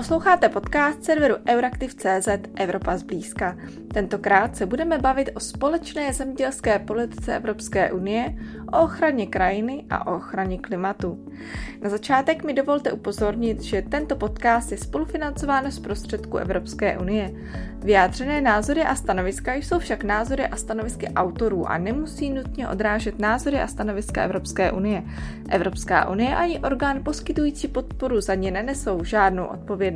[0.00, 3.56] Posloucháte podcast serveru Euraktiv.cz Evropa zblízka.
[3.94, 8.34] Tentokrát se budeme bavit o společné zemědělské politice Evropské unie,
[8.72, 11.32] o ochraně krajiny a o ochraně klimatu.
[11.82, 17.30] Na začátek mi dovolte upozornit, že tento podcast je spolufinancován z prostředků Evropské unie.
[17.78, 23.60] Vyjádřené názory a stanoviska jsou však názory a stanovisky autorů a nemusí nutně odrážet názory
[23.60, 25.02] a stanoviska Evropské unie.
[25.50, 29.89] Evropská unie ani orgán poskytující podporu za ně nenesou žádnou odpovědnost.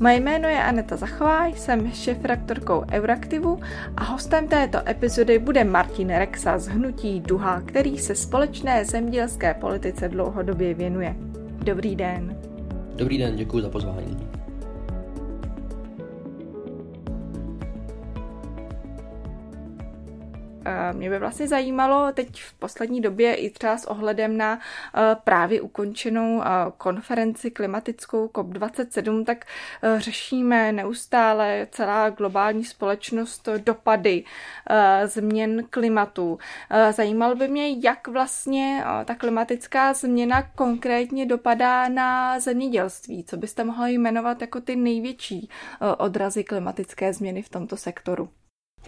[0.00, 3.60] Moje jméno je Aneta Zachová, jsem šéf-redaktorkou Euraktivu
[3.96, 10.08] a hostem této epizody bude Martin Rexa z Hnutí Duha, který se společné zemědělské politice
[10.08, 11.14] dlouhodobě věnuje.
[11.64, 12.36] Dobrý den.
[12.96, 14.37] Dobrý den, děkuji za pozvání.
[20.92, 24.58] Mě by vlastně zajímalo teď v poslední době i třeba s ohledem na
[24.94, 26.46] eh, právě ukončenou eh,
[26.78, 29.44] konferenci klimatickou COP27, tak
[29.96, 34.24] řešíme neustále celá globální společnost dopady
[35.04, 36.38] změn klimatu.
[36.90, 43.24] Zajímalo by mě, jak vlastně ta klimatická změna konkrétně dopadá na zemědělství.
[43.24, 45.48] Co byste mohli jmenovat jako ty největší
[45.98, 48.28] odrazy klimatické změny v tomto sektoru?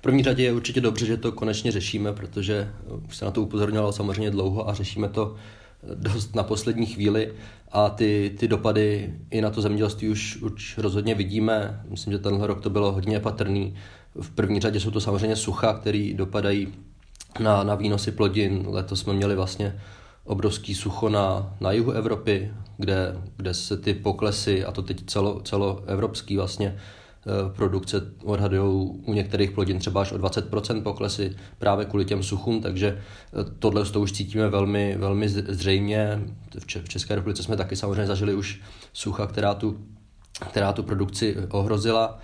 [0.01, 2.71] V první řadě je určitě dobře, že to konečně řešíme, protože
[3.09, 5.37] už se na to upozorňovalo samozřejmě dlouho a řešíme to
[5.95, 7.33] dost na poslední chvíli
[7.73, 11.81] a ty, ty dopady i na to zemědělství už, už rozhodně vidíme.
[11.89, 13.75] Myslím, že tenhle rok to bylo hodně patrný.
[14.21, 16.69] V první řadě jsou to samozřejmě sucha, které dopadají
[17.41, 18.65] na, na výnosy plodin.
[18.69, 19.81] Letos jsme měli vlastně
[20.25, 25.41] obrovský sucho na, na jihu Evropy, kde, kde se ty poklesy, a to teď celo,
[25.41, 27.00] celoevropský vlastně, Eh,
[27.57, 32.89] produkce odhadují u některých plodin třeba až o 20% poklesy právě kvůli těm suchům, takže
[32.89, 36.21] eh, tohle to už cítíme velmi, velmi zřejmě.
[36.59, 38.61] V České republice jsme taky samozřejmě zažili už
[38.93, 39.81] sucha, která tu,
[40.51, 42.19] která tu produkci ohrozila.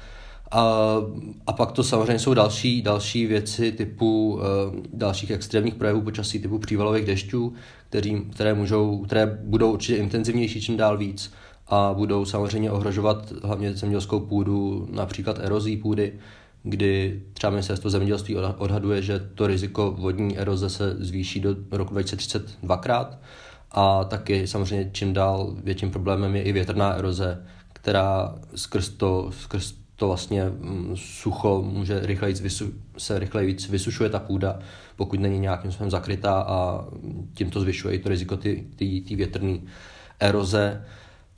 [0.51, 0.95] A,
[1.47, 4.41] a pak to samozřejmě jsou další, další věci typu
[4.93, 7.53] dalších extrémních projevů počasí typu přívalových dešťů,
[8.31, 11.33] které, můžou, které budou určitě intenzivnější čím dál víc
[11.69, 16.13] a budou samozřejmě ohrožovat hlavně zemědělskou půdu, například erozí půdy,
[16.63, 22.59] kdy třeba ministerstvo zemědělství odhaduje, že to riziko vodní eroze se zvýší do roku 2030
[22.63, 23.19] dvakrát
[23.71, 29.75] a taky samozřejmě čím dál větším problémem je i větrná eroze, která skrz to, skrz
[29.97, 34.59] to vlastně mm, sucho může rychleji vysu, se rychleji víc vysušuje ta půda,
[34.97, 36.85] pokud není nějakým způsobem zakrytá a
[37.35, 39.59] tím to zvyšuje i to riziko ty, ty, ty větrné
[40.21, 40.85] eroze.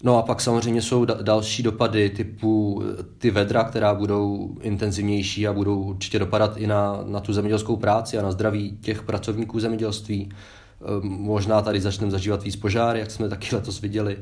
[0.02, 5.52] No a pak samozřejmě jsou další dopady typu eh, ty vedra, která budou intenzivnější a
[5.52, 10.28] budou určitě dopadat i na, na tu zemědělskou práci a na zdraví těch pracovníků zemědělství.
[10.28, 14.18] Ehm, možná tady začneme zažívat víc požár, jak jsme taky letos viděli.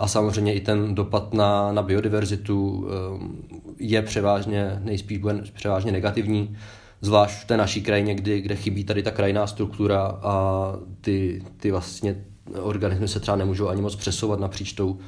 [0.00, 3.42] A samozřejmě i ten dopad na, na biodiverzitu ehm,
[3.78, 6.56] je převážně, nejspíš bude převážně negativní,
[7.00, 10.66] zvlášť v té naší krajině, kdy, kde chybí tady ta krajná struktura a
[11.00, 12.24] ty, ty vlastně
[12.60, 14.98] organismy se třeba nemůžou ani moc přesouvat napříč tou,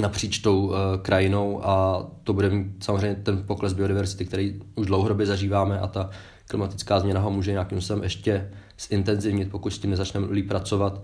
[0.00, 5.26] napříč tou uh, krajinou a to bude mít samozřejmě ten pokles biodiverzity, který už dlouhodobě
[5.26, 6.10] zažíváme a ta
[6.48, 8.50] klimatická změna ho může nějakým způsobem ještě
[8.88, 11.02] zintenzivnit, pokud s tím nezačneme líp pracovat,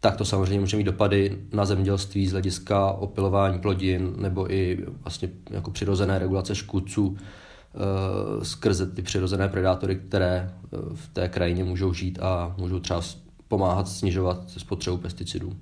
[0.00, 5.28] tak to samozřejmě může mít dopady na zemědělství z hlediska opilování plodin nebo i vlastně
[5.50, 7.16] jako přirozené regulace škůdců uh,
[8.42, 10.54] skrze ty přirozené predátory, které
[10.94, 13.02] v té krajině můžou žít a můžou třeba
[13.48, 15.56] pomáhat snižovat spotřebu pesticidů.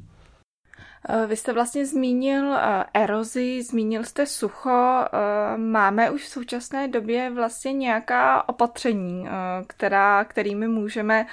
[1.08, 5.04] Eh, vy jste vlastně zmínil eh, erozi, zmínil jste sucho.
[5.04, 9.26] Eh, máme už v současné době vlastně nějaká opatření,
[9.66, 11.26] která, kterými můžeme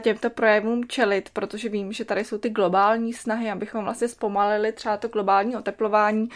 [0.00, 4.96] těmto projevům čelit, protože vím, že tady jsou ty globální snahy, abychom vlastně zpomalili třeba
[4.96, 6.28] to globální oteplování.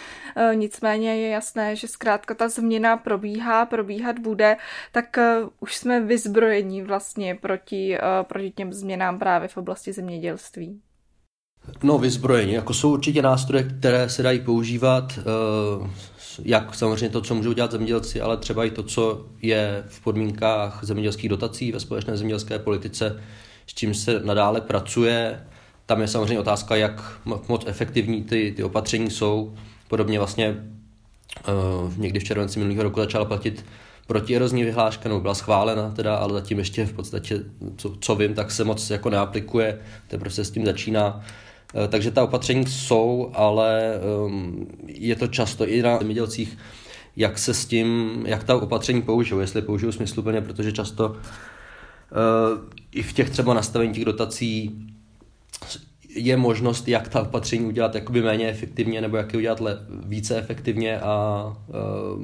[0.54, 4.56] Nicméně je jasné, že zkrátka ta změna probíhá, probíhat bude,
[4.92, 5.16] tak
[5.60, 10.80] už jsme vyzbrojení vlastně proti, proti těm změnám právě v oblasti zemědělství.
[11.82, 12.52] No, vyzbrojení.
[12.52, 15.90] Jako jsou určitě nástroje, které se dají používat, eh,
[16.44, 20.78] jak samozřejmě to, co můžou dělat zemědělci, ale třeba i to, co je v podmínkách
[20.82, 23.20] zemědělských dotací ve společné zemědělské politice,
[23.66, 25.40] s čím se nadále pracuje.
[25.86, 29.54] Tam je samozřejmě otázka, jak moc efektivní ty, ty opatření jsou.
[29.88, 30.56] Podobně vlastně
[31.48, 33.64] uh, někdy v červenci minulého roku začala platit
[34.06, 37.40] protierozní vyhláška, nebo byla schválena teda, ale zatím ještě v podstatě,
[37.76, 39.78] co, co vím, tak se moc jako neaplikuje,
[40.08, 41.24] teprve se s tím začíná.
[41.84, 46.58] Eh, takže ta opatření jsou, ale ehm, je to často i na zemědělcích,
[47.16, 53.02] jak se s tím, jak ta opatření použijou, jestli použijou smysluplně, protože často eh, i
[53.02, 54.82] v těch třeba nastavení těch dotací
[56.08, 60.36] je možnost, jak ta opatření udělat jakoby méně efektivně nebo jak je udělat le, více
[60.38, 62.22] efektivně a uh,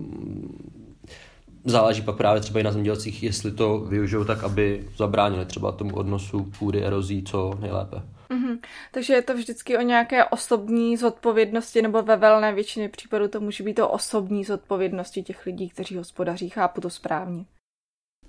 [1.64, 5.94] záleží pak právě třeba i na zemědělcích, jestli to využijou tak, aby zabránili třeba tomu
[5.94, 8.02] odnosu půdy, erozí co nejlépe.
[8.32, 8.58] Mm-hmm.
[8.92, 13.64] Takže je to vždycky o nějaké osobní zodpovědnosti, nebo ve velné většině případů to může
[13.64, 16.48] být o osobní zodpovědnosti těch lidí, kteří hospodaří.
[16.48, 17.44] Chápu to správně.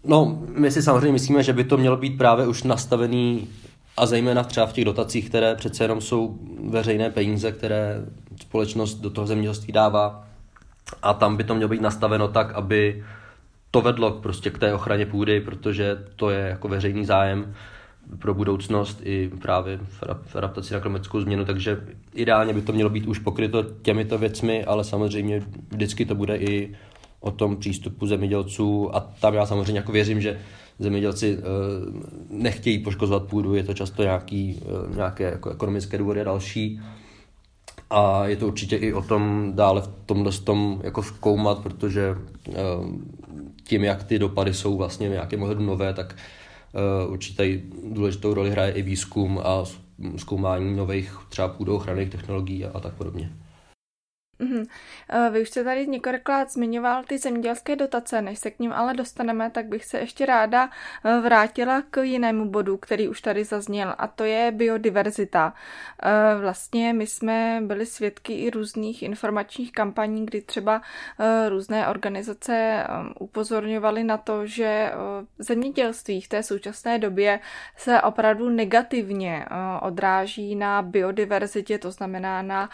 [0.04, 3.50] No, my si samozřejmě myslíme, že by to mělo být právě už nastavený
[3.98, 6.38] a zejména třeba v těch dotacích, které přece jenom jsou
[6.70, 8.06] veřejné peníze, které
[8.42, 10.28] společnost do toho zemědělství dává.
[11.02, 13.04] A tam by to mělo být nastaveno tak, aby
[13.72, 17.56] to vedlo prostě k té ochraně půdy, protože to je jako veřejný zájem
[18.20, 19.80] pro budoucnost i právě
[20.26, 21.84] v adaptaci na klimatickou změnu, takže
[22.14, 26.76] ideálně by to mělo být už pokryto těmito věcmi, ale samozřejmě vždycky to bude i
[27.20, 30.40] o tom přístupu zemědělců a tam já samozřejmě jako věřím, že
[30.80, 31.44] zemědělci eh,
[32.30, 36.82] nechtějí poškozovat půdu, je to často nějaký, eh, nějaké jako ekonomické důvody a další.
[37.90, 42.16] A je to určitě i o tom dále v tomhle tom jako zkoumat, protože
[42.50, 42.54] eh,
[43.64, 46.16] tím, jak ty dopady jsou vlastně nějaké ohledu nové, tak
[47.08, 47.62] určitě
[47.94, 49.64] důležitou roli hraje i výzkum a
[50.18, 53.32] zkoumání nových třeba půdochranných technologií a, a tak podobně.
[54.40, 54.66] Mm-hmm.
[55.32, 59.50] Vy už jste tady několikrát zmiňoval ty zemědělské dotace, než se k ním ale dostaneme,
[59.50, 60.70] tak bych se ještě ráda
[61.04, 65.54] eh, vrátila k jinému bodu, který už tady zazněl, a to je biodiverzita.
[66.04, 66.10] Eh,
[66.42, 70.82] vlastně my jsme byli svědky i různých informačních kampaní, kdy třeba
[71.50, 72.84] různé organizace
[73.20, 74.92] upozorňovaly na to, že
[75.40, 77.40] zemědělství v té současné době
[77.78, 79.46] se opravdu negativně
[79.82, 82.70] odráží na biodiverzitě, to znamená na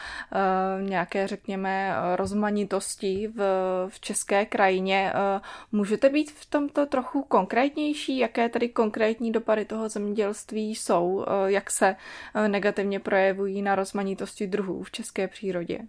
[0.82, 3.42] nějaké, řekněme, řekněme, rozmanitosti v,
[3.90, 5.12] v české krajině.
[5.16, 5.42] Eh,
[5.72, 8.18] můžete být v tomto trochu konkrétnější?
[8.18, 11.26] Jaké tedy konkrétní dopady toho zemědělství jsou?
[11.28, 11.96] Eh, jak se
[12.36, 15.80] eh, negativně projevují na rozmanitosti druhů v české přírodě?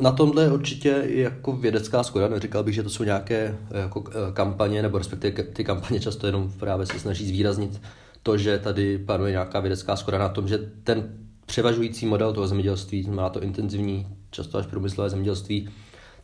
[0.00, 2.28] Na tomhle je určitě jako vědecká skoda.
[2.28, 6.86] Neříkal bych, že to jsou nějaké jako kampaně, nebo respektive ty kampaně často jenom právě
[6.86, 7.80] se snaží zvýraznit
[8.22, 13.10] to, že tady panuje nějaká vědecká skoda na tom, že ten převažující model toho zemědělství,
[13.10, 15.68] má to intenzivní, často až průmyslové zemědělství,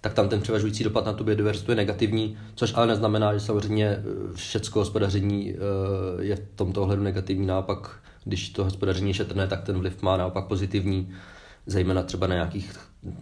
[0.01, 3.87] tak tam ten převažující dopad na tu biodiverzitu je negativní, což ale neznamená, že samozřejmě
[3.87, 4.03] eh,
[4.35, 5.57] všechno hospodaření eh,
[6.25, 7.47] je v tomto ohledu negativní.
[7.47, 11.11] Naopak, když to hospodaření je šetrné, tak ten vliv má naopak pozitivní,
[11.67, 12.73] zejména třeba na nějakých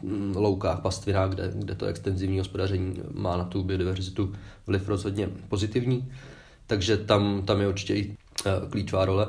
[0.02, 4.32] mm, loukách, pastvinách, kde, kde to extenzivní hospodaření má na tu biodiverzitu
[4.66, 6.12] vliv rozhodně pozitivní.
[6.66, 9.26] Takže tam, tam je určitě i eh, klíčová role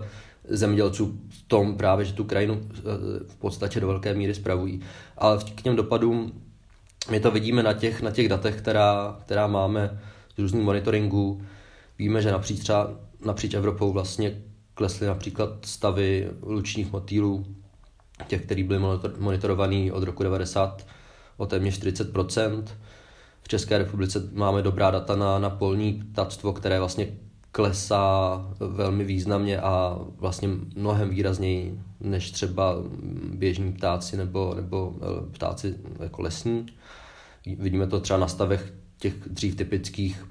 [0.50, 2.82] zemědělců v tom právě, že tu krajinu eh,
[3.28, 4.82] v podstatě do velké míry spravují.
[5.18, 6.32] Ale k těm dopadům
[7.12, 10.00] my to vidíme na těch, na těch datech, která, která máme
[10.36, 11.42] z různých monitoringů.
[12.00, 12.92] Víme, že napříč, třeba,
[13.26, 14.42] napříč Evropou vlastně
[14.74, 17.46] klesly například stavy lučních motýlů,
[18.28, 18.80] těch, který byly
[19.20, 20.88] monitorovaný od roku 90
[21.38, 22.64] o téměř 40%
[23.42, 27.08] V České republice máme dobrá data na, na polní ptactvo, které vlastně
[27.60, 32.76] klesá velmi významně a vlastně mnohem výrazněji než třeba
[33.34, 36.66] běžní ptáci nebo, nebo eh, ptáci jako lesní.
[37.46, 40.26] Vidíme to třeba na stavech těch dřív typických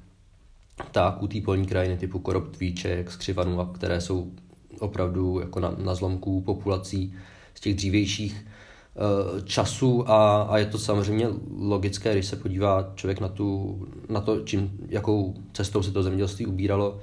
[0.88, 4.32] ptáků té polní krajiny typu koroptvíček, skřivanů, které jsou
[4.80, 7.14] opravdu jako na, na zlomku populací
[7.54, 11.28] z těch dřívějších eh, časů a, a je to samozřejmě
[11.61, 16.47] logické, když se podívá člověk na, tu, na to, čím, jakou cestou se to zemědělství
[16.47, 17.00] ubíralo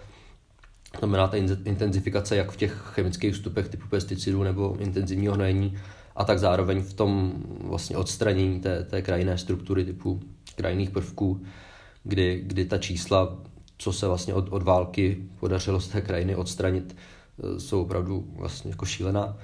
[0.99, 5.77] znamená ta intenzifikace jak v těch chemických vstupech typu pesticidů nebo intenzivního hnojení
[6.15, 10.19] a tak zároveň v tom vlastně odstranění té, té krajinné struktury typu
[10.55, 11.41] krajinných prvků,
[12.03, 13.37] kdy, kdy ta čísla,
[13.77, 18.71] co se vlastně od, od války podařilo z té krajiny odstranit, e, jsou opravdu vlastně
[18.71, 19.37] jako šílená.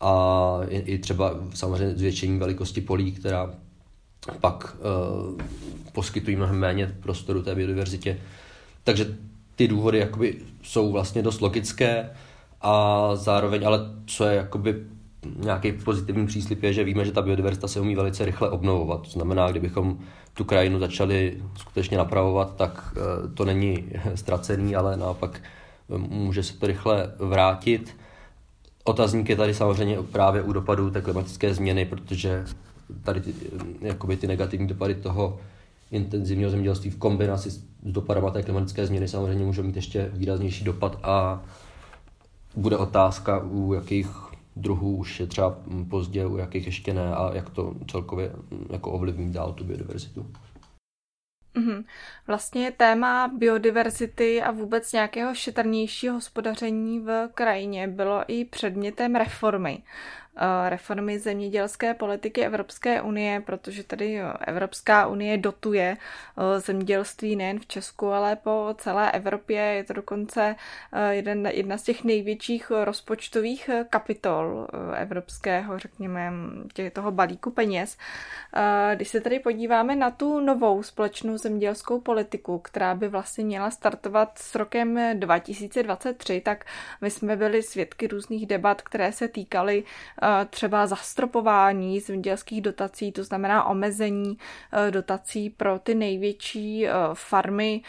[0.00, 3.54] A i, i třeba samozřejmě zvětšení velikosti polí, která
[4.40, 5.40] pak uh,
[5.92, 8.18] poskytují mnohem méně prostoru té biodiverzitě.
[8.84, 9.16] Takže
[9.56, 12.10] ty důvody jakoby jsou vlastně dost logické
[12.60, 14.74] a zároveň, ale co je jakoby
[15.36, 19.02] nějaký pozitivní příslip je, že víme, že ta biodiverzita se umí velice rychle obnovovat.
[19.02, 19.98] To znamená, kdybychom
[20.34, 26.58] tu krajinu začali skutečně napravovat, tak eh, to není ztracený, ale naopak eh, může se
[26.58, 27.96] to rychle vrátit.
[28.84, 32.44] Otazník je tady samozřejmě právě u dopadů té klimatické změny, protože
[33.04, 33.34] tady ty,
[33.82, 35.40] eh, jakoby ty negativní dopady toho
[35.92, 40.98] intenzivního zemědělství v kombinaci s dopadama té klimatické změny samozřejmě může mít ještě výraznější dopad
[41.02, 41.42] a
[42.56, 44.08] bude otázka, u jakých
[44.56, 45.58] druhů už je třeba
[45.90, 48.32] pozdě, u jakých ještě ne a jak to celkově
[48.70, 50.26] jako ovlivní dál tu biodiverzitu.
[51.54, 51.84] Mm-hmm.
[52.26, 59.82] Vlastně téma biodiverzity a vůbec nějakého šetrnějšího hospodaření v krajině bylo i předmětem reformy.
[60.36, 67.66] Eh, reformy zemědělské politiky Evropské unie, protože tady Evropská unie dotuje eh, zemědělství nejen v
[67.66, 69.60] Česku, ale po celé Evropě.
[69.60, 70.56] Je to dokonce
[70.92, 76.32] eh, jeden, jedna z těch největších rozpočtových kapitol evropského, řekněme,
[76.74, 77.96] tě, toho balíku peněz.
[78.94, 84.38] Když se tady podíváme na tu novou společnou zemědělskou politiku, která by vlastně měla startovat
[84.38, 86.64] s rokem 2023, tak
[87.00, 89.84] my jsme byli svědky různých debat, které se týkaly
[90.50, 94.38] třeba zastropování zemědělských dotací, to znamená omezení
[94.72, 97.82] e, dotací pro ty největší e, farmy.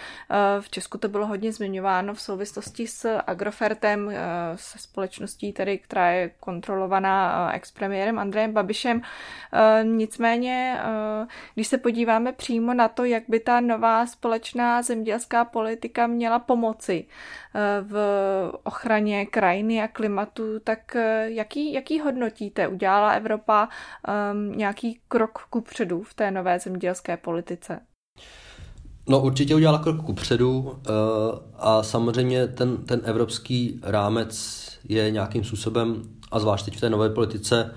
[0.59, 4.11] V Česku to bylo hodně zmiňováno v souvislosti s Agrofertem,
[4.55, 9.01] se společností, tedy, která je kontrolovaná expremiérem Andrejem Babišem.
[9.83, 10.79] Nicméně,
[11.53, 17.05] když se podíváme přímo na to, jak by ta nová společná zemědělská politika měla pomoci
[17.81, 17.95] v
[18.63, 22.67] ochraně krajiny a klimatu, tak jaký, jaký hodnotíte?
[22.67, 23.69] Udělala Evropa
[24.33, 27.79] um, nějaký krok ku předu v té nové zemědělské politice?
[29.09, 30.75] No určitě udělala krok ku předu uh,
[31.57, 37.09] a samozřejmě ten, ten evropský rámec je nějakým způsobem, a zvlášť teď v té nové
[37.09, 37.75] politice,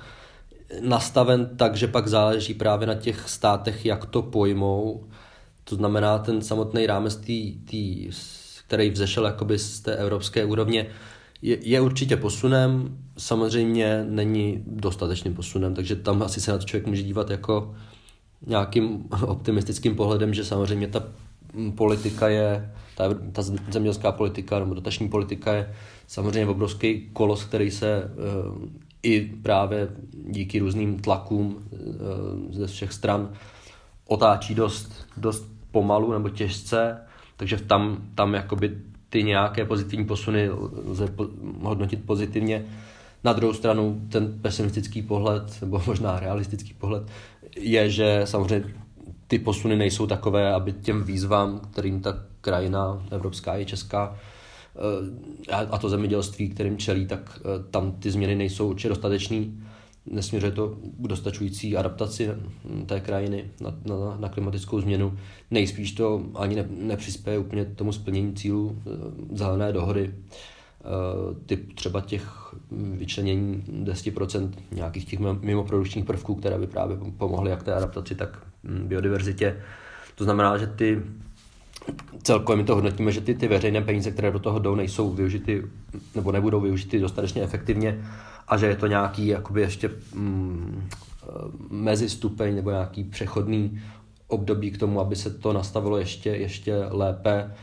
[0.80, 5.04] nastaven tak, že pak záleží právě na těch státech, jak to pojmou.
[5.64, 7.58] To znamená, ten samotný rámec, tý,
[8.66, 10.86] který vzešel jakoby z té evropské úrovně,
[11.42, 16.86] je, je určitě posunem, samozřejmě není dostatečným posunem, takže tam asi se na to člověk
[16.86, 17.74] může dívat jako
[18.46, 21.02] nějakým optimistickým pohledem, že samozřejmě ta
[21.74, 25.74] politika je, ta, ta zemědělská politika nebo dotační politika je
[26.06, 28.68] samozřejmě obrovský kolos, který se uh,
[29.02, 33.32] i právě díky různým tlakům uh, ze všech stran
[34.06, 37.00] otáčí dost, dost pomalu nebo těžce,
[37.36, 38.78] takže tam, tam jakoby
[39.08, 40.50] ty nějaké pozitivní posuny
[40.86, 41.14] lze
[41.60, 42.64] hodnotit pozitivně.
[43.24, 47.02] Na druhou stranu ten pesimistický pohled, nebo možná realistický pohled,
[47.56, 48.74] je, že samozřejmě
[49.26, 54.16] ty posuny nejsou takové, aby těm výzvám, kterým ta krajina evropská i česká,
[55.48, 59.65] eh, a to zemědělství, kterým čelí, tak eh, tam ty změny nejsou určitě dostatečný
[60.10, 62.28] nesměřuje to k dostačující adaptaci
[62.86, 65.18] té krajiny na, na, na klimatickou změnu.
[65.50, 68.90] Nejspíš to ani ne, nepřispěje úplně tomu splnění cílů eh,
[69.36, 70.14] zelené dohody.
[70.14, 77.62] Eh, typ třeba těch vyčlenění 10% nějakých těch mimoprodukčních prvků, které by právě pomohly jak
[77.62, 79.62] té adaptaci, tak hm, biodiverzitě.
[80.14, 81.02] To znamená, že ty
[82.22, 85.62] celkově my to hodnotíme, že ty, ty veřejné peníze, které do toho jdou, nejsou využity
[86.14, 88.04] nebo nebudou využity dostatečně efektivně
[88.48, 90.88] a že je to nějaký jakoby ještě mm,
[91.22, 91.26] eh,
[91.70, 93.80] mezistupeň nebo nějaký přechodný
[94.28, 97.54] období k tomu, aby se to nastavilo ještě, ještě lépe.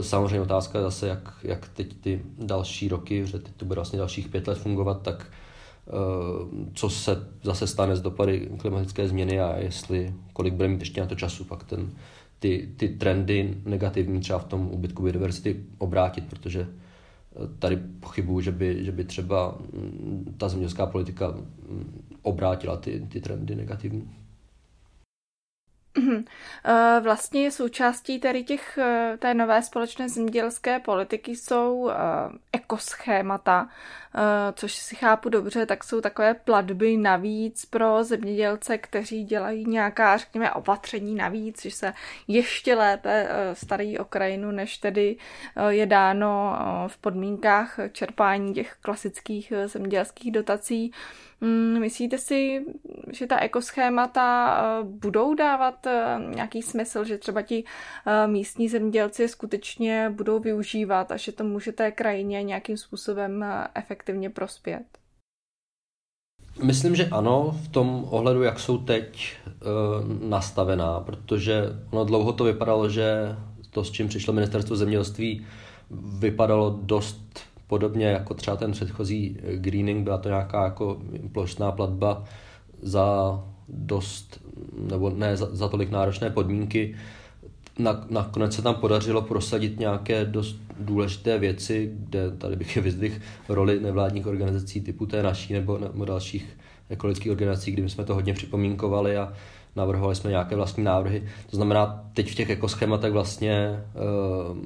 [0.00, 3.98] Samozřejmě otázka je zase, jak, jak teď ty další roky, že teď to bude vlastně
[3.98, 5.90] dalších pět let fungovat, tak eh,
[6.74, 11.06] co se zase stane z dopady klimatické změny a jestli, kolik bude mít ještě na
[11.06, 11.90] to času pak ten,
[12.38, 16.68] ty, ty trendy negativní třeba v tom úbytku biodiverzity obrátit, protože
[17.58, 23.20] tady pochybuju, že by, že by třeba mm, ta zemědělská politika mm, obrátila ty, ty
[23.20, 24.10] trendy negativní.
[26.64, 31.94] Eh, vlastně součástí tady těch, eh, té nové společné zemědělské politiky jsou eh,
[32.52, 33.68] ekoschémata,
[34.54, 40.52] což si chápu dobře, tak jsou takové platby navíc pro zemědělce, kteří dělají nějaká, řekněme,
[40.52, 41.92] opatření navíc, že se
[42.28, 45.16] ještě lépe starají o krajinu, než tedy
[45.68, 50.92] je dáno v podmínkách čerpání těch klasických zemědělských dotací.
[51.40, 52.64] Mm, myslíte si,
[53.12, 55.86] že ta ekoschémata budou dávat
[56.18, 57.64] nějaký smysl, že třeba ti
[58.06, 63.44] eh, místní zemědělci skutečně budou využívat a že to může té krajině nějakým způsobem
[63.74, 64.84] efektivně prospět?
[66.62, 69.36] Myslím, že ano, v tom ohledu, jak jsou teď
[70.20, 73.36] nastavená, protože ono dlouho to vypadalo, že
[73.74, 75.46] to, s čím přišlo ministerstvo zemědělství,
[76.18, 81.00] vypadalo dost podobně jako třeba ten předchozí greening, byla to nějaká jako
[81.32, 82.24] plošná platba
[82.82, 84.40] za dost,
[84.88, 86.96] nebo ne za, za tolik náročné podmínky.
[87.78, 93.16] Na, nakonec se tam podařilo prosadit nějaké dost důležité věci, kde tady bych je vyzdvihl
[93.48, 96.56] roli nevládních organizací typu té naší nebo, nebo dalších
[96.88, 99.32] ekologických organizací, kdy jsme to hodně připomínkovali a
[99.76, 101.22] navrhovali jsme nějaké vlastní návrhy.
[101.50, 103.84] To znamená, teď v těch ekoschématech vlastně,
[104.50, 104.58] uh,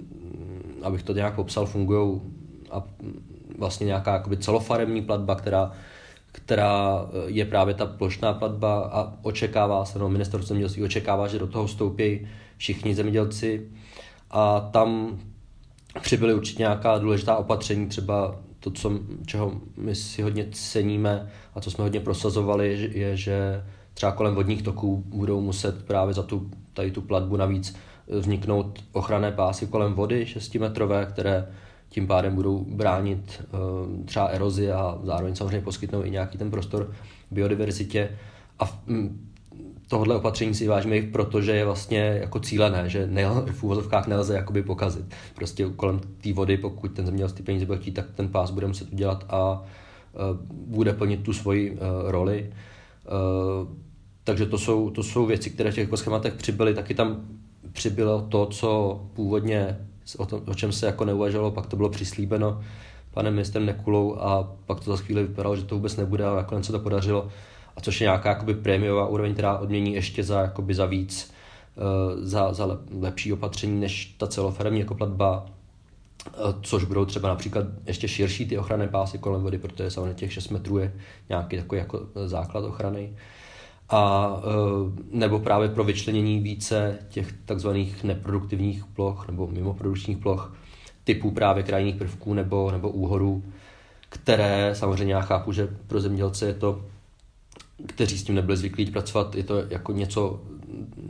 [0.82, 2.20] abych to nějak popsal, fungují
[2.70, 2.84] a
[3.58, 5.72] vlastně nějaká celofaremní platba, která,
[6.32, 11.38] která eh, je právě ta plošná platba a očekává se, no ministerstvo zemědělství očekává, že
[11.38, 13.68] do toho vstoupí všichni zemědělci.
[14.30, 15.18] A tam
[16.00, 18.92] přibyly určitě nějaká důležitá opatření, třeba to, co,
[19.26, 24.62] čeho my si hodně ceníme a co jsme hodně prosazovali, je, že třeba kolem vodních
[24.62, 27.76] toků budou muset právě za tu, tady tu platbu navíc
[28.08, 31.47] vzniknout ochranné pásy kolem vody 6-metrové, které
[31.88, 36.90] tím pádem budou bránit uh, třeba erozi a zároveň samozřejmě poskytnou i nějaký ten prostor
[37.30, 38.11] biodiverzitě.
[38.59, 39.28] A mm,
[39.88, 44.35] tohle opatření si vážíme i protože je vlastně jako cílené, že ne, v úvozovkách nelze
[44.35, 45.14] jakoby pokazit.
[45.35, 48.66] Prostě kolem té vody, pokud ten zemědělec ty peníze bude chtít, tak ten pás bude
[48.66, 52.52] muset udělat a uh, bude plnit tu svoji uh, roli.
[54.25, 56.75] Takže to jsou, to jsou věci, které v těch schématech přibyly.
[56.75, 57.25] Taky tam
[57.73, 62.60] přibylo to, co původně, o, tom, o čem se jako neuvažovalo, pak to bylo přislíbeno
[63.18, 66.66] panem ministrem Nekulou a pak to za chvíli vypadalo, že to vůbec nebude, ale nakonec
[66.66, 67.28] se to podařilo.
[67.76, 71.32] A což je nějaká jakoby prémiová úroveň, která odmění ještě za, jakoby za víc,
[71.76, 77.66] uh, za, za lepší opatření než ta celofaremní jako platba, uh, což budou třeba například
[77.86, 80.94] ještě širší ty ochranné pásy kolem vody, protože samozřejmě těch 6 metrů je
[81.28, 83.12] nějaký takový jako základ ochrany.
[83.90, 90.54] A e, nebo právě pro vyčlenění více těch takzvaných neproduktivních ploch nebo mimoprodukčních ploch
[91.04, 93.42] typů právě krajinných prvků nebo, nebo úhorů,
[94.09, 96.85] které samozřejmě já chápu, že pro zemědělce je to,
[97.87, 100.40] kteří s tím nebyli zvyklí pracovat, je to jako něco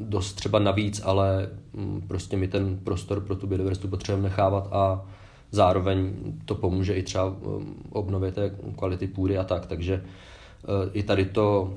[0.01, 5.05] dost třeba navíc, ale mm, prostě my ten prostor pro tu biodiverzitu potřebujeme nechávat a
[5.51, 10.03] zároveň to pomůže i třeba mm, obnově té kvality půdy a tak, takže e,
[10.93, 11.75] i tady to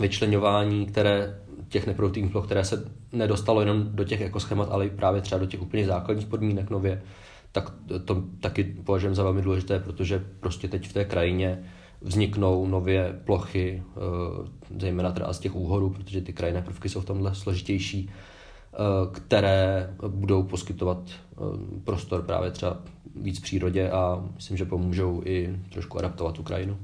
[0.00, 5.20] vyčlenování, které těch neproduktivních ploch, které se nedostalo jenom do těch ekoschémat, ale i právě
[5.20, 7.02] třeba do těch úplně základních podmínek nově,
[7.52, 7.72] tak
[8.04, 11.64] to taky považujeme za velmi důležité, protože prostě teď v té krajině
[12.00, 17.04] vzniknou nově plochy, eh, zejména teda z těch úhorů, protože ty krajinné prvky jsou v
[17.04, 18.76] tomhle složitější, eh,
[19.12, 21.36] které budou poskytovat eh,
[21.84, 22.76] prostor právě třeba
[23.16, 26.78] víc přírodě a myslím, že pomůžou i trošku adaptovat tu krajinu.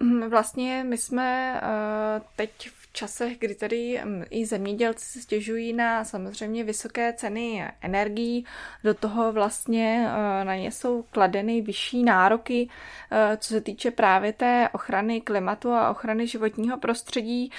[0.00, 6.04] Mm, vlastně my jsme uh, teď časech, kdy tady mm, i zemědělci se stěžují na
[6.04, 8.44] samozřejmě vysoké ceny energií,
[8.84, 12.68] do toho vlastně eh, na ně jsou kladeny vyšší nároky,
[13.10, 17.50] eh, co se týče právě té ochrany klimatu a ochrany životního prostředí.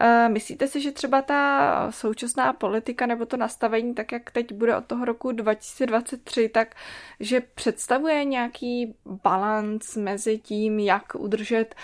[0.00, 4.76] Eh, myslíte si, že třeba ta současná politika nebo to nastavení, tak jak teď bude
[4.76, 6.74] od toho roku 2023, tak
[7.20, 11.74] že představuje nějaký balans mezi tím, jak udržet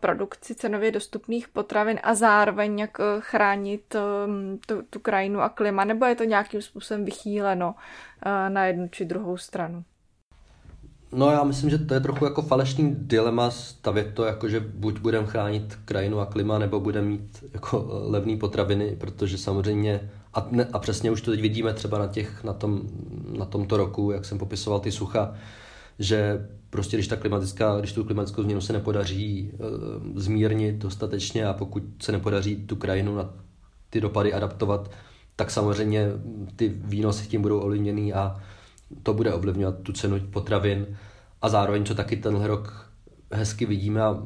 [0.00, 5.84] produkci cenově dostupných potravin a zároveň jak eh, chránit ehm, tu, tu krajinu a klima,
[5.84, 9.84] nebo je to nějakým způsobem vychýleno eh, na jednu či druhou stranu?
[11.12, 14.98] No já myslím, že to je trochu jako falešný dilema stavět to jako, že buď
[14.98, 20.46] budeme chránit krajinu a klima, nebo budeme mít jako eh, levné potraviny, protože samozřejmě, a,
[20.50, 22.82] ne, a přesně už to teď vidíme třeba na, těch, na, tom,
[23.38, 25.34] na tomto roku, jak jsem popisoval ty sucha,
[25.98, 31.52] že prostě když, ta klimatická, když tu klimatickou změnu se nepodaří uh, zmírnit dostatečně a
[31.52, 33.34] pokud se nepodaří tu krajinu na
[33.90, 34.90] ty dopady adaptovat,
[35.36, 36.08] tak samozřejmě
[36.56, 38.40] ty výnosy tím budou ovlivněný a
[39.02, 40.86] to bude ovlivňovat tu cenu potravin.
[41.42, 42.90] A zároveň, co taky tenhle rok
[43.32, 44.22] hezky vidíme a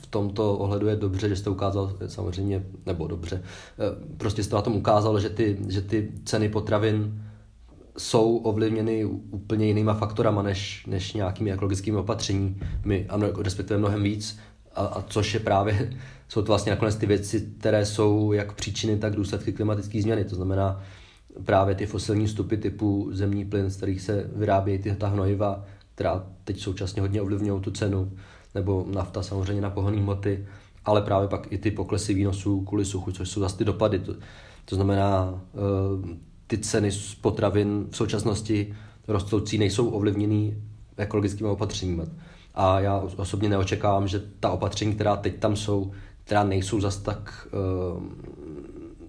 [0.00, 4.62] v tomto ohledu je dobře, že jste ukázal samozřejmě, nebo dobře, eh, prostě jste na
[4.62, 7.22] tom ukázal, že ty, že ty ceny potravin
[7.98, 14.38] jsou ovlivněny úplně jinýma faktorama než, než nějakými ekologickými opatřeními, a respektive mnohem víc,
[14.74, 15.92] a, a což je právě,
[16.28, 20.24] jsou to vlastně nakonec ty věci, které jsou jak příčiny, tak důsledky klimatické změny.
[20.24, 20.82] To znamená
[21.44, 26.26] právě ty fosilní vstupy typu zemní plyn, z kterých se vyrábějí ty ta hnojiva, která
[26.44, 28.12] teď současně hodně ovlivňují tu cenu,
[28.54, 30.46] nebo nafta samozřejmě na pohonné hmoty,
[30.84, 33.98] ale právě pak i ty poklesy výnosů kvůli suchu, což jsou zase ty dopady.
[33.98, 34.14] To,
[34.64, 38.74] to znamená, eh, ty ceny z potravin v současnosti
[39.08, 40.56] rostoucí nejsou ovlivněny
[40.96, 42.02] ekologickými opatřeními.
[42.54, 45.92] A já osobně neočekávám, že ta opatření, která teď tam jsou,
[46.24, 47.48] která nejsou zas tak,
[47.96, 48.02] uh,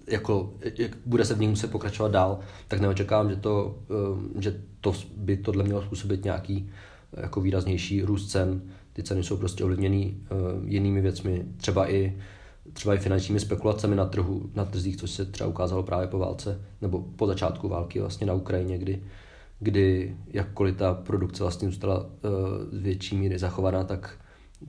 [0.06, 4.60] jako, jak bude se v nich muset pokračovat dál, tak neočekávám, že to, uh, že
[4.80, 6.70] to by tohle mělo způsobit nějaký
[7.12, 8.62] jako výraznější růst cen.
[8.92, 12.18] Ty ceny jsou prostě ovlivněny uh, jinými věcmi, třeba i
[12.72, 16.60] třeba i finančními spekulacemi na trhu, na trzích, což se třeba ukázalo právě po válce,
[16.82, 19.02] nebo po začátku války vlastně na Ukrajině, kdy,
[19.60, 22.10] kdy jakkoliv ta produkce vlastně zůstala uh,
[22.80, 24.18] větší míry zachovaná, tak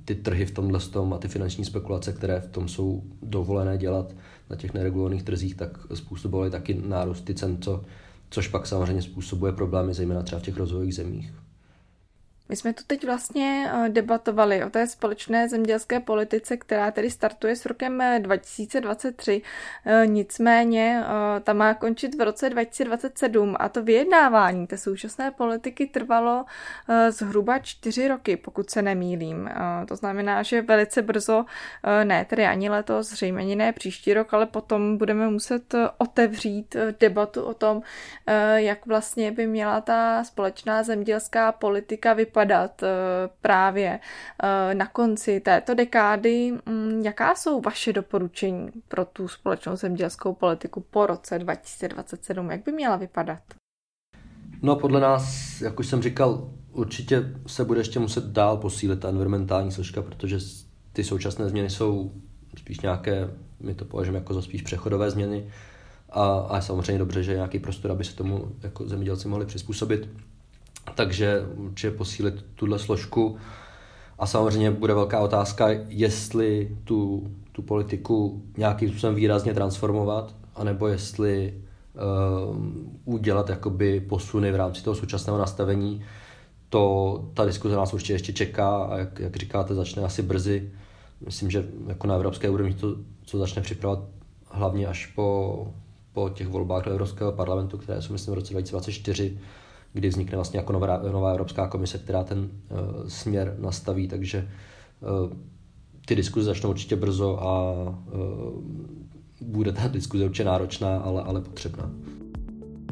[0.06, 4.16] ty trhy v tomhle tom a ty finanční spekulace, které v tom jsou dovolené dělat
[4.50, 7.84] na těch neregulovaných trzích, tak způsobovaly taky nárůsty cen, co,
[8.30, 11.34] což pak samozřejmě způsobuje problémy, zejména třeba v těch rozvojových zemích.
[12.50, 17.56] My jsme tu teď vlastně eh, debatovali o té společné zemědělské politice, která tedy startuje
[17.56, 19.42] s rokem 2023.
[19.86, 25.88] Eh, nicméně eh, ta má končit v roce 2027 a to vyjednávání té současné politiky
[25.88, 26.46] trvalo
[27.10, 29.50] zhruba čtyři roky, pokud se nemýlím.
[29.88, 31.46] To znamená, že velice brzo,
[32.04, 37.44] ne tedy ani letos, zřejmě ani ne příští rok, ale potom budeme muset otevřít debatu
[37.44, 37.82] o tom,
[38.56, 42.88] jak vlastně by měla ta společná zemědělská politika vypadat vypadat eh,
[43.42, 44.00] právě
[44.44, 46.54] eh, na konci této dekády.
[46.66, 52.52] Mm, jaká jsou vaše doporučení pro tu společnou zemědělskou politiku po roce 2027?
[52.52, 53.40] Jak by měla vypadat?
[54.62, 59.10] No podle nás, jak už jsem říkal, určitě se bude ještě muset dál posílit ta
[59.10, 60.38] environmentální složka, protože
[60.94, 62.12] ty současné změny jsou
[62.58, 65.52] spíš nějaké, my to považujeme jako za spíš přechodové změny
[66.10, 69.46] a, a je samozřejmě dobře, že je nějaký prostor, aby se tomu jako zemědělci mohli
[69.46, 70.10] přizpůsobit
[70.96, 73.38] takže určitě posílit tuhle složku.
[74.20, 81.54] A samozřejmě bude velká otázka, jestli tu, tu politiku nějakým způsobem výrazně transformovat, anebo jestli
[82.54, 82.58] uh,
[83.06, 86.04] udělat jakoby posuny v rámci toho současného nastavení.
[86.70, 90.72] To, ta diskuze nás určitě ještě čeká a jak, jak říkáte, začne asi brzy.
[91.26, 94.06] Myslím, že jako na evropské úrovni to, co začne připravovat
[94.52, 95.68] hlavně až po,
[96.14, 99.38] po těch volbách do Evropského parlamentu, které jsou myslím v roce 2024,
[99.94, 102.48] kdy vznikne vlastně jako nová, nová Evropská komise, která ten uh,
[103.08, 104.48] směr nastaví, takže
[105.02, 105.38] uh,
[106.06, 108.64] ty diskuze začnou určitě brzo a uh,
[109.42, 111.92] bude ta diskuze určitě náročná, ale, ale potřebná.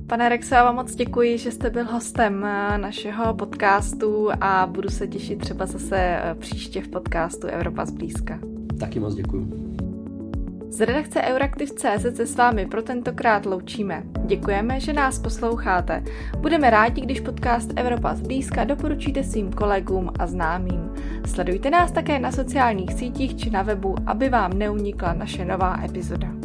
[0.08, 2.42] Pane Rexe, já vám moc děkuji, že jste byl hostem
[2.78, 8.40] našeho podcastu a budu se těšit třeba zase příště v podcastu Evropa zblízka.
[8.80, 9.67] Taky moc děkuji.
[10.70, 14.04] Z redakce Euraktiv.cz se s vámi pro tentokrát loučíme.
[14.26, 16.04] Děkujeme, že nás posloucháte.
[16.38, 20.94] Budeme rádi, když podcast Evropa zblízka doporučíte svým kolegům a známým.
[21.26, 26.37] Sledujte nás také na sociálních sítích či na webu, aby vám neunikla naše nová epizoda.